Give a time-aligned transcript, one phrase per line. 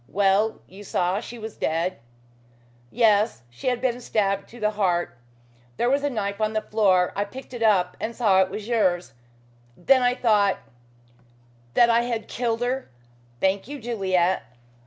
[0.07, 1.99] "Well, you saw she was dead?"
[2.89, 3.43] "Yes.
[3.51, 5.15] She had been stabbed to the heart.
[5.77, 7.13] There was a knife on the floor.
[7.15, 9.13] I picked it up and saw it was yours.
[9.77, 10.57] Then I thought"
[11.75, 12.89] "That I had killed her.
[13.39, 14.41] Thank you, Juliet."